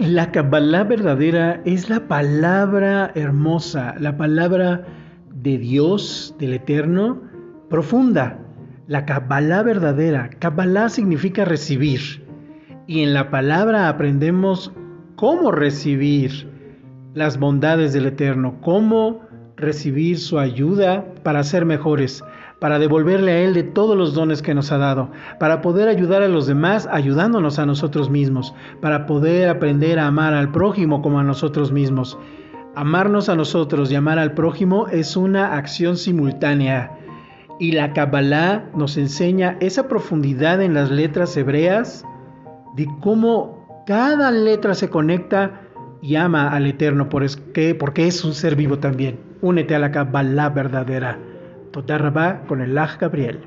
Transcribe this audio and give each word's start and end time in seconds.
La 0.00 0.32
Kabbalah 0.32 0.84
verdadera 0.84 1.60
es 1.66 1.90
la 1.90 2.08
palabra 2.08 3.12
hermosa, 3.14 3.94
la 3.98 4.16
palabra 4.16 4.86
de 5.30 5.58
Dios, 5.58 6.34
del 6.38 6.54
Eterno, 6.54 7.20
profunda. 7.68 8.38
La 8.86 9.04
Kabbalah 9.04 9.62
verdadera. 9.62 10.30
Kabbalah 10.38 10.88
significa 10.88 11.44
recibir. 11.44 12.00
Y 12.86 13.02
en 13.02 13.12
la 13.12 13.28
palabra 13.30 13.90
aprendemos 13.90 14.72
cómo 15.16 15.52
recibir 15.52 16.50
las 17.12 17.38
bondades 17.38 17.92
del 17.92 18.06
Eterno, 18.06 18.58
cómo 18.62 19.20
recibir 19.56 20.18
su 20.18 20.38
ayuda 20.38 21.12
para 21.22 21.44
ser 21.44 21.66
mejores, 21.66 22.24
para 22.60 22.78
devolverle 22.78 23.32
a 23.32 23.38
Él 23.40 23.54
de 23.54 23.62
todos 23.62 23.96
los 23.96 24.14
dones 24.14 24.42
que 24.42 24.54
nos 24.54 24.70
ha 24.70 24.78
dado, 24.78 25.10
para 25.40 25.62
poder 25.62 25.88
ayudar 25.88 26.22
a 26.22 26.28
los 26.28 26.46
demás 26.46 26.88
ayudándonos 26.92 27.58
a 27.58 27.66
nosotros 27.66 28.10
mismos, 28.10 28.54
para 28.80 29.06
poder 29.06 29.48
aprender 29.48 29.98
a 29.98 30.06
amar 30.06 30.34
al 30.34 30.52
prójimo 30.52 31.02
como 31.02 31.18
a 31.18 31.24
nosotros 31.24 31.72
mismos. 31.72 32.18
Amarnos 32.76 33.28
a 33.28 33.34
nosotros 33.34 33.90
y 33.90 33.96
amar 33.96 34.18
al 34.18 34.34
prójimo 34.34 34.86
es 34.88 35.16
una 35.16 35.56
acción 35.56 35.96
simultánea. 35.96 36.92
Y 37.58 37.72
la 37.72 37.92
Kabbalah 37.92 38.70
nos 38.76 38.96
enseña 38.96 39.56
esa 39.60 39.88
profundidad 39.88 40.62
en 40.62 40.74
las 40.74 40.90
letras 40.90 41.36
hebreas 41.36 42.04
de 42.76 42.86
cómo 43.00 43.84
cada 43.86 44.30
letra 44.30 44.74
se 44.74 44.88
conecta 44.88 45.62
y 46.00 46.16
ama 46.16 46.48
al 46.48 46.66
Eterno 46.66 47.08
porque 47.08 48.06
es 48.06 48.24
un 48.24 48.34
ser 48.34 48.54
vivo 48.54 48.78
también. 48.78 49.18
Únete 49.42 49.74
a 49.74 49.78
la 49.78 49.90
Kabbalah 49.90 50.50
verdadera. 50.50 51.18
Totarrabá 51.70 52.42
con 52.48 52.60
el 52.60 52.74
Laj 52.74 52.98
Gabriel. 52.98 53.40